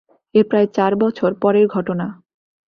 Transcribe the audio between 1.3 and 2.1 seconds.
পরের ঘটনা।